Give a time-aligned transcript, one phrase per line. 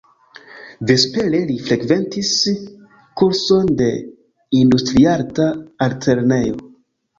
[0.91, 2.31] Vespere li frekventis
[3.23, 3.91] kurson de
[4.63, 5.49] Industriarta
[5.91, 6.61] Altlernejo.